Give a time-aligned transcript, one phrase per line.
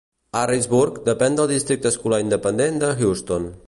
[0.39, 3.53] Harrisburg depèn del districte escolar independent de Houston.